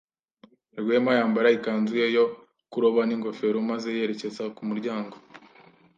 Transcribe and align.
Rwema 0.81 1.11
yambara 1.19 1.49
ikanzu 1.57 1.93
ye 2.01 2.07
yo 2.17 2.25
kuroba 2.71 3.01
n'ingofero 3.05 3.57
maze 3.69 3.87
yerekeza 3.97 4.43
ku 4.55 4.61
muryango. 4.69 5.15